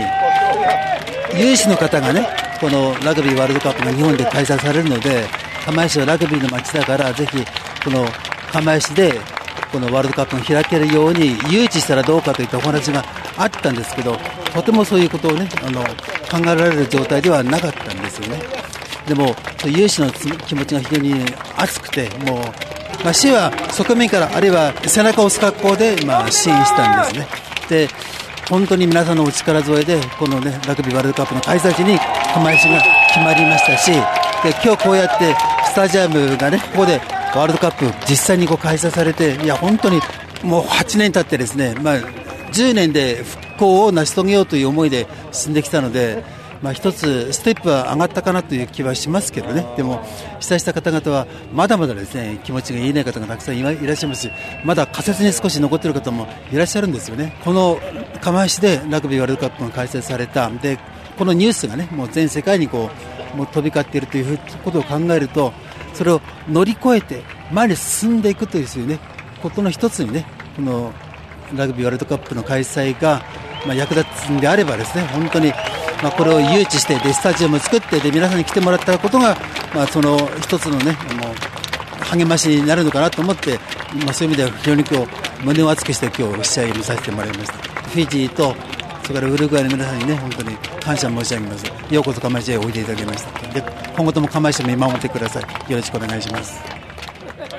[1.38, 2.28] 有志の方がね
[2.60, 5.26] このラグビーワールドカップが日本で開催されるので
[5.66, 7.38] 釜石はラグビーの街だからぜひ
[7.84, 8.06] この
[8.52, 9.20] 釜石で
[9.72, 13.04] このワールドカップが開けるように誘致したらどうかといったお話が
[13.38, 14.16] あったんですけど
[14.54, 18.65] とてもそういうことをねあの考えられる状態ではなかったんですよね。
[19.08, 21.14] でも有志の気持ちが非常に
[21.58, 22.38] 熱くてもう、
[23.04, 27.28] まあ、市は側面からあるいは背中を押す格好で、まあ、支援したんですね
[27.70, 27.88] で
[28.50, 31.98] 本当に皆さんのお力添えでこの、ね、ラグビーワールドカップの開催地に
[32.34, 34.00] 釜石が決まりましたしで
[34.64, 37.00] 今日こうやってスタジアムがねここで
[37.36, 40.00] ワールドカップ実際にこう開催されていや本当に
[40.44, 41.96] もう8年経ってですね、まあ、
[42.52, 46.45] 10年で復興を成し遂げようという思いで進んできたので。
[46.66, 50.04] まあ、一つステップは上がったかなという気はしますけどね、でも
[50.40, 54.32] 被災した方々はまだまだですね気持ちが言えない方がたくさんいらっしゃいますし、
[54.64, 57.80] まだ仮設に少し残っている方もいらっしゃるんですよね、この
[58.20, 60.80] 釜石でラグビーワールドカップが開催された、で
[61.20, 62.90] このニュースがねもう全世界にこ
[63.36, 65.54] うもう飛び交っているということを考えると
[65.94, 68.98] それを乗り越えて前に進んでいくというね。
[69.44, 70.26] ことの一つにね
[70.56, 70.92] この
[71.56, 73.22] ラグビーワールドカップの開催が、
[73.66, 75.50] まあ、役立つんであればですね本当に、
[76.02, 79.38] まあ、これを誘致してでスタジアムを作ってで皆さんに来てもらったことが、
[79.74, 83.58] まあ、その一つのねもう励ましになるのかなと思って、
[84.06, 85.08] まあ、そういう意味では非常にこ
[85.42, 87.54] う胸を熱くして今日試合を見させてもらいました。
[87.90, 88.56] フィジーと
[89.04, 91.66] それからウルグアイの皆さんにね本当に感謝申し上げます。
[91.94, 93.48] ようこそ釜石へおいでいただきました。
[93.54, 93.64] で
[93.96, 95.72] 今後とも釜石を見守ってください。
[95.72, 96.60] よろしくお願いします。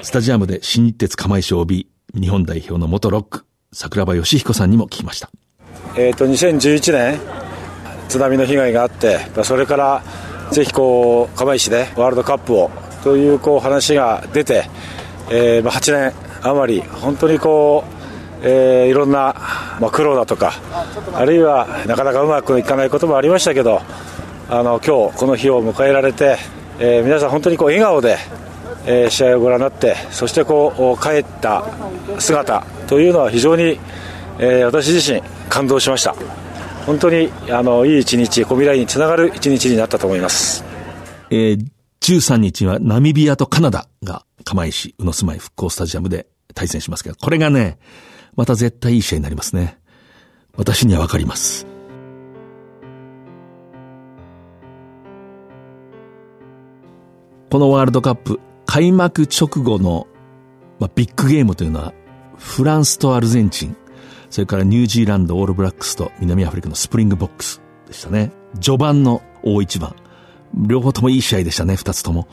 [0.03, 5.31] スタジアムで新日鉄釜石 OB 日本代表の元ロック桜庭義彦さんにも聞きました。
[5.97, 7.21] え、ー、と2011年
[8.09, 10.03] 津波の被害があってそれから
[10.51, 12.71] ぜひこう釜石でワールドカップを
[13.03, 14.69] というこう話が出て、
[15.31, 17.97] えー、8年余り本当にこう
[18.43, 19.35] えー、いろんな、
[19.81, 20.53] まあ、苦労だとか
[21.15, 23.81] あるいはなかなかうまくいかないこともありましたけど
[24.49, 26.37] あの今日この日を迎えられて、
[26.79, 28.19] えー、皆さん本当にこう笑顔で、
[28.87, 31.65] えー、試合をご覧になってそしてこう帰った
[32.19, 33.81] 姿というのは非常に、
[34.39, 36.15] えー、私自身感動しました
[36.87, 40.65] 本当にあのいい一日小未来につながる一日になったと思います、
[41.31, 41.67] えー、
[42.01, 47.79] 13日はナミビアとカナダが釜石宇野住まい復興スタジアムで対戦しますけどこれがね
[48.37, 49.79] また絶対いい試合になりますね。
[50.57, 51.67] 私にはわかります。
[57.51, 60.07] このワールドカップ開幕直後の、
[60.79, 61.95] まあ、ビッグゲームというのは
[62.37, 63.77] フランスとアルゼンチン、
[64.37, 68.33] それからニュージーランド、オールブラックスと南アフリカのスプリングボックスでしたね。
[68.61, 69.97] 序盤の大一番。
[70.53, 72.29] 両方ともいい試合でしたね、二つとも。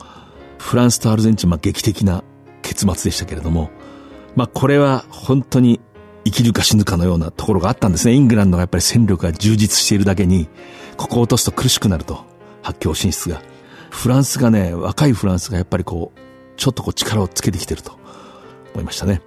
[0.58, 2.22] フランスとアルゼンチン、まあ、劇的な
[2.60, 3.70] 結末でしたけれども、
[4.36, 5.80] まあ、これは本当に
[6.26, 8.12] 生きるか死ぬかのようなところがあったんですね。
[8.12, 10.46] イングランドがやっぱり戦力が充実しているだけに、
[10.98, 12.22] ここを落とすと苦しくなると。
[12.60, 13.40] 8強進出が。
[13.88, 16.18] フランスがね、若いフランスがやっぱりこう、
[16.58, 17.98] ちょっとこう力をつけてきてると
[18.74, 19.22] 思いましたね。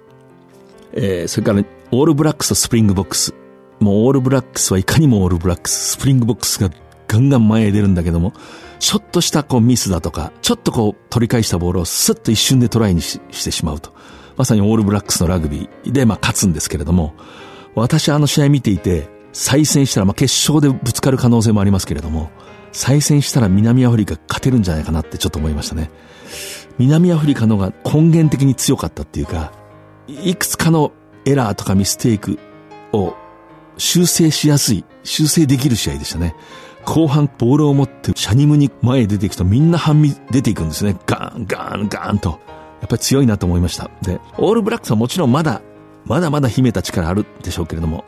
[0.92, 3.34] えー、それから、オールブラックスとスプリングボックス。
[3.80, 6.70] もうオールブラックスはいかにもオールブラックス、スプリングボックスが
[7.06, 8.32] ガンガン前へ出るんだけども、
[8.78, 13.92] ちょっとしたこうミスだとか、ちょっとこう取り返したボールをスッと一瞬でトライにししてしまうと。
[14.36, 17.14] まさにオールブラックスのラグビーでまあ勝つんですけれども、
[17.74, 22.30] 私はあの試合見ていて、再戦したら、まあ決勝でぶつかる可能性もありますけれども、
[22.72, 25.90] 再戦したら南アフリカ勝てるんじゃないかなってちょっと思いましたね。
[26.78, 29.52] 南アフリカの方が根源的に強かったっていうか、
[30.08, 30.92] いくつかの
[31.26, 32.38] エラーとかミステイク
[32.92, 33.14] を
[33.76, 36.34] 修正しやすい、修正できる試合でしたね。
[36.84, 40.96] 後半ボールを持ってシャニムに前へ出ていくとみんな半身出ていくんですね。
[41.06, 42.40] ガーン、ガーン、ガーンと。
[42.80, 43.90] やっぱり強いなと思いました。
[44.02, 45.60] で、オールブラックスはもちろんまだ、
[46.06, 48.04] まだまだ秘めた力あるでしょうけれども、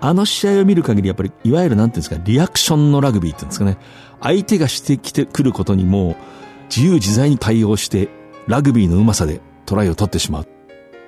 [0.00, 3.78] あの試合を見る限りやっぱり、いわゆるなんていうんですか、リアクションのラグビーっていうんですかね。
[4.20, 6.16] 相手がしてきてくることにも
[6.68, 8.08] 自由自在に対応して、
[8.46, 10.57] ラグビーのうまさでトライを取ってしまう。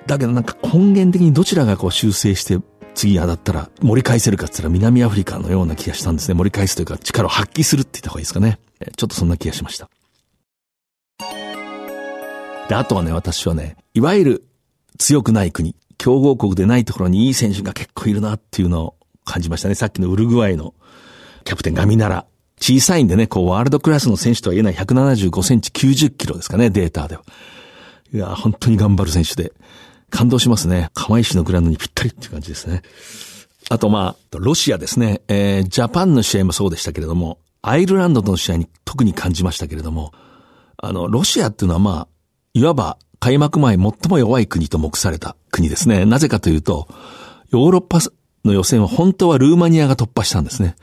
[0.07, 2.59] だけどなんか根源的にどちらがこう修正して
[2.93, 6.35] 次当たったら盛り返せるかって言ったら南アフリカのような気がしたんですね。
[6.35, 8.59] 盛り返すというか力を発揮するって言った方がいいですかね。
[8.97, 9.89] ちょっとそんな気がしました。
[12.67, 14.43] で、あとはね、私はね、いわゆる
[14.97, 19.75] 強くない国、強豪国でないところにいい選手が結構いるなっていうのを感じましたね。
[19.75, 20.73] さっきのウルグアイの
[21.43, 22.25] キャプテンガミナラ。
[22.59, 27.23] 小さいんでね、こう、ワールドクラスの選手とは言えない175センチ90キロですかね、データでは。
[28.13, 29.51] いや、本当に頑張る選手で。
[30.11, 30.91] 感動しますね。
[30.93, 32.83] 釜石のグラウンドにぴったりっていう感じですね。
[33.69, 35.21] あとまあ、ロシアですね。
[35.27, 40.11] えー、ジャパンの試合もそうでしたけれども、アイルランドとの試合に特に感じましたけれども、
[40.77, 42.07] あの、ロシアっていうのはまあ、
[42.53, 46.05] いわば開幕前最も弱い国と目された国ですね。
[46.05, 46.87] なぜかというと、
[47.51, 47.99] ヨーロッパ
[48.43, 50.75] の予選は本当はルーマニアが突破したんですね。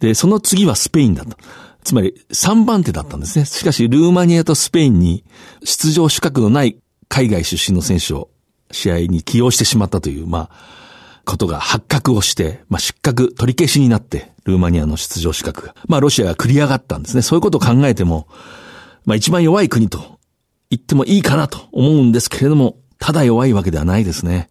[0.00, 1.36] で、その次はスペインだった。
[1.84, 3.44] つまり3番手だったんですね。
[3.44, 5.24] しかし、ルーマニアとスペインに
[5.64, 6.76] 出場資格のない
[7.08, 8.28] 海外出身の選手を
[8.72, 10.50] 試合に起用してしまったという、まあ、
[11.24, 15.74] ことが発覚をして、まあ、失格、取り消しになって、ルーマニアの出場資格が。
[15.86, 17.22] まあ、ロシアが繰り上がったんですね。
[17.22, 18.26] そういうことを考えても、
[19.04, 20.18] まあ、一番弱い国と
[20.70, 24.48] 言ってもいいかなと思うんですけれども、ただ弱いわけではないですね。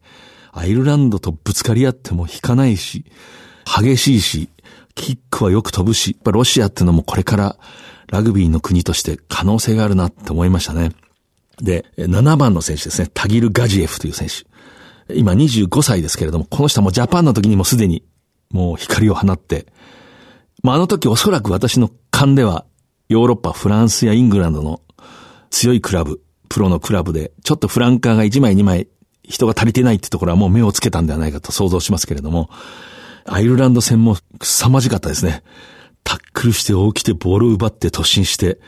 [0.53, 3.05] アイルランドとぶつかり合っても引かないし、
[3.65, 4.49] 激しいし、
[4.95, 7.57] キックはよく飛ぶし、ロシアっていうのもこれから
[8.07, 10.91] ラグビーの国として可能性があるなって思いましたね。
[11.61, 13.09] で、7番の選手ですね。
[13.13, 15.15] タギル・ガジエフという選手。
[15.15, 18.03] 今25歳ですけれども、この人もジャパンの時にもすでに
[18.51, 19.67] もう光を放って、
[20.63, 22.65] まあ、あの時おそらく私の勘では、
[23.09, 24.81] ヨーロッパ、フランスやイングランドの
[25.49, 28.87] 強いクラブ、プロのクラブで、ちょっとフランカーが1枚2枚
[29.27, 32.49] 人が足りてないってところはもう目をつけたんではないかと想像しますけれども、
[33.25, 35.43] アイルランド戦も凄まじかったですね。
[36.03, 38.59] タックルして起きてボールを奪って突進して、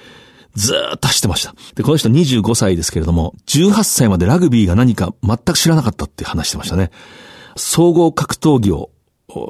[0.55, 1.55] ずーっと走ってました。
[1.75, 6.91] で、この人25歳ですけれども、18歳までラグビーが何か全く知らなかったって話してましたね。
[7.55, 8.89] 総合格闘技を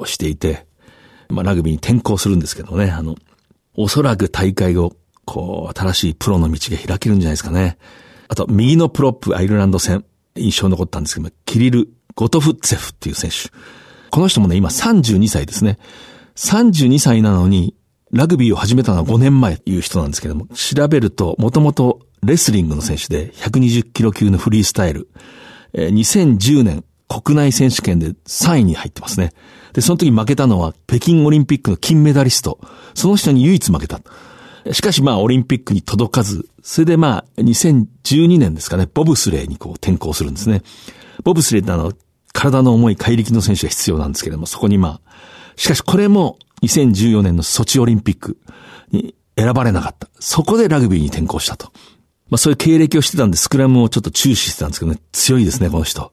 [0.06, 0.66] していて、
[1.28, 3.16] まあラグビーに転向するんですけどね、あの、
[3.76, 7.78] おそらく大会後、こう、新しいプロの道が開けるんじゃないですかね。
[8.28, 10.04] あと、右のプロップアイルランド戦、
[10.36, 13.50] 印象に残ったんですけども、キリル・ゴトフツェフっていう選手。
[14.10, 15.78] この人もね、今32歳ですね。
[16.36, 17.74] 32歳なのに、
[18.14, 25.08] ラグビーを始めたのは5年前という人なんですけども、調べると、もともとレスリングの選手で120キロ級のフリースタイル、
[25.72, 29.32] えー、2010年国内選手権で3位に入ってますね。
[29.72, 32.60] で、その時負けたのは北京オリンピックの金メダリスト。
[32.94, 34.00] その人に唯一負けた。
[34.72, 40.62] しかしまあオリンピックに届かず、それでまあ2012年ですかね、ボブスレーにこう転向するんですね。
[41.24, 41.92] ボブスレーってあの、
[42.32, 45.10] 体の重い怪力の選手が必要なんですけども、そこにまあ、
[45.56, 48.38] しかしこれも2014年のソチオリンピック
[48.90, 50.08] に選ばれなかった。
[50.20, 51.72] そこでラグビーに転向したと。
[52.30, 56.12] まあそういう経歴をしてたんで、スクラムをちょっと注視してたんですけどね、強いですね、この人。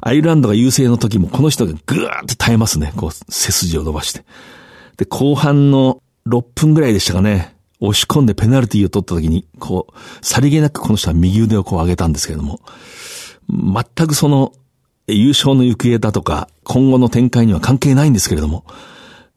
[0.00, 4.24] アイルランドが優勢の時も、この人がぐーって耐えますね、こう、背筋を伸ばして。
[4.96, 12.60] で、後半の6分ぐらいでしたかね、押し込んでペナルティを取った時に、こう、さりげなくこの人は右腕をこう上げたんですけれども、
[13.48, 14.52] 全くその、
[15.08, 18.64] 優勝の行方だとか、今後の展開には関係ないんですけれども、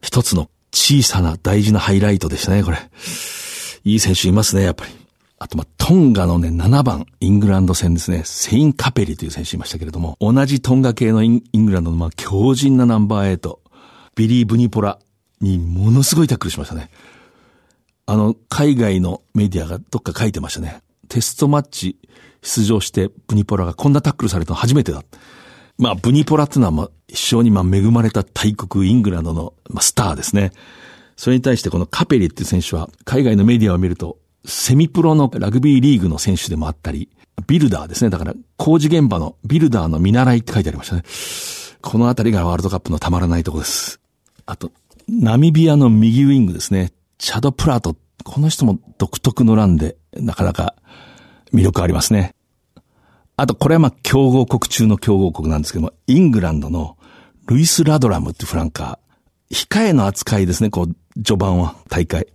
[0.02, 2.78] 一つの小さな大事なハイライトでしたね、これ。
[3.84, 4.92] いい選手いますね、やっぱり。
[5.38, 13.58] あと、ま、トンガのね、7番、イングランド戦ですね、ゼイン・カペリという選手いましたけれども、同じトンガ系のイングランドの、ま、強靭なナンバー8、
[14.16, 14.98] ビリー・ブニポラ
[15.40, 16.90] にものすごいタックルしましたね。
[18.04, 20.82] あの、海外のメディアがどっか書いてましたね。
[21.08, 21.96] テストマッチ
[22.42, 25.02] 出場して、ブニポラがこんなタックルされたの初めてだ。
[25.80, 30.52] まあ、ブニポラっていうのは、まあ、非常にまあ恵まれた大国イングランドの、まあ、スターですね。
[31.16, 37.08] それに対してこのカペリっていう選手は、海外のメディアを見ると、セミプロのラグビーリーグの選手でもあったり、
[37.46, 38.10] ビルダーですね。
[38.10, 41.02] だから、工事現場のビルダーの見習いって書いてありましたね。
[41.80, 44.00] このあたりがワールドカップのたまらないとこです。
[44.44, 44.70] あと、
[45.08, 46.92] ナミビアの右ウィングですね。
[47.16, 47.96] チャド・プラート。
[48.22, 50.74] この人も独特のランで、なかなか
[51.54, 52.34] 魅力ありますね。
[53.40, 56.98] あと、これはまあ、強豪国中の強豪国なんですけども、イングランドの
[57.46, 59.54] ルイス・ラドラムってフランカー。
[59.54, 62.26] 控えの扱いですね、こう、序盤は、大会。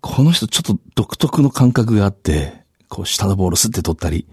[0.00, 4.26] この人ちょっと独特の感覚があって、こう、下のボールスって取ったり、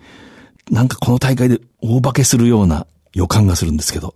[0.72, 4.16] なんかこの大会で大化けするような予感がするんですけど。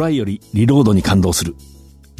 [0.00, 1.54] ライよりリロードに感動する。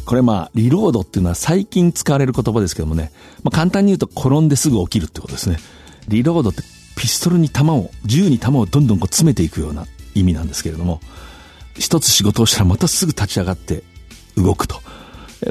[0.05, 3.11] これまあ、リロードっていうのは最近使われる言葉ですけどもね、
[3.43, 5.57] まあ簡単に言うと転んですぐ起きるってことですね。
[6.07, 6.63] リロードって
[6.95, 11.01] ピストルに弾を、銃に弾をどんどんこう詰めていくような意味なんですけれども、
[11.77, 13.83] 一つ仕事をしたらまたすぐ立ち上がって
[14.35, 14.81] 動くと。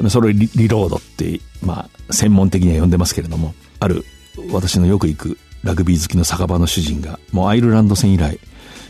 [0.09, 4.05] それをリロードって、まあ、専門的には呼んでますけれども、ある
[4.51, 8.39] 私のよく行くラグビー好きの酒場の主人が、もうアイルランド戦以来、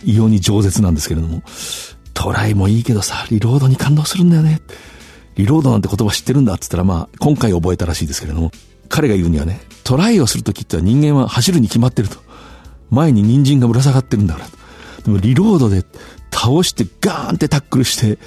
[0.03, 1.41] 異様に饒舌なんですけれども、
[2.13, 4.61] トライもいいけどさ、リロードに感動するんだよね。
[5.35, 8.51] リロードなんて言葉知ってるんだって言ったら、まあ、今回覚えたらしいですけれども、
[8.89, 12.17] 彼が言うにはね、トライをするときって人間は走るに決まってると。
[12.89, 14.47] 前に人参がぶら下がってるんだから。
[15.03, 15.85] でもリロードで
[16.31, 18.19] 倒してガーンってタックルして、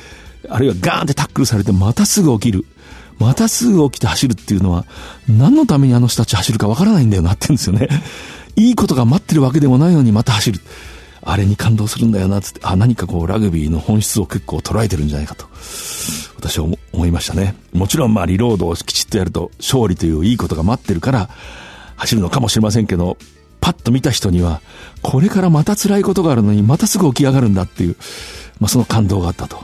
[0.49, 2.64] あるいはガーンってタックルされてまたすぐ起きる。
[3.18, 4.87] またすぐ起きて走るっていうのは、
[5.28, 7.89] 何のためにあの人たち走るかわからないんだよなって言うんですよね。
[8.57, 10.61] いいことが待ってるわけでもないのにまた走る。
[11.27, 15.47] あれに感動するんだよな、つって、あ、何かこう、ラグビーの本質を結構捉えてるんじゃないかと、
[16.37, 17.57] 私は思いましたね。
[17.72, 21.31] もちろん、まあ、リロードをきちっとやると、勝利といういいことが待ってるから、
[21.97, 23.16] 走るのかもしれませんけど、
[23.61, 24.61] パッと見た人には、
[25.01, 27.97] これからまた辛いことがあるのに、またすぐ起き上がるんだっていう、
[28.61, 29.62] まあ、その感動があったと、いう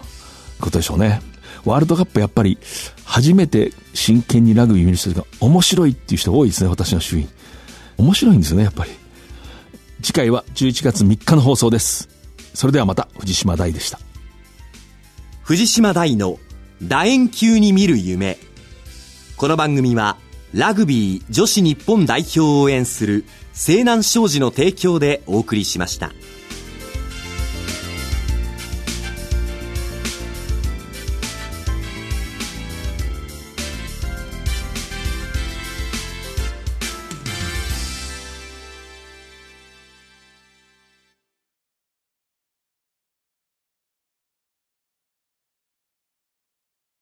[0.63, 1.21] ことでしょうね。
[1.67, 2.57] ワールドカップやっぱり、
[3.05, 7.29] 初めて真剣にラグビー見る人が面白いっていう人多いですね、私の周囲。
[7.99, 8.93] 面白いんですよね、やっぱり。
[10.03, 12.09] 次回は11月3日の放送です。
[12.55, 13.99] それではまた藤島大でした。
[15.43, 16.39] 藤島大の
[16.81, 18.39] 楕円球に見る夢。
[19.37, 20.17] この番組は
[20.55, 26.13] ラグビー女子日本代表を応援する西南商事の提供でお送りしました。